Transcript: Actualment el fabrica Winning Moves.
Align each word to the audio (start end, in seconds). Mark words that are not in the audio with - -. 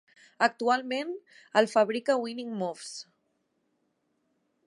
Actualment 0.45 1.11
el 1.61 1.69
fabrica 1.75 2.17
Winning 2.25 2.57
Moves. 2.63 2.89